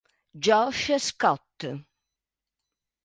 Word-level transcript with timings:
Josh 0.35 0.89
Scott 0.97 1.61